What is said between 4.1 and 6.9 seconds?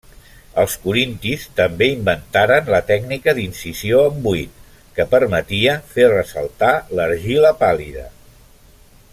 en buit que permetia fer ressaltar